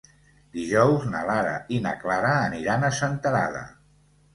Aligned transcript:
Dijous 0.59 1.05
na 1.11 1.21
Lara 1.29 1.53
i 1.77 1.85
na 1.85 1.95
Clara 2.03 2.35
aniran 2.49 2.87
a 2.87 2.95
Senterada. 3.05 3.69